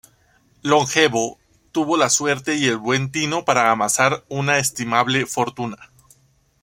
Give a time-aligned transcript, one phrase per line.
[0.63, 1.37] Longevo,
[1.71, 5.91] tuvo la suerte y el buen tino para amasar una estimable fortuna.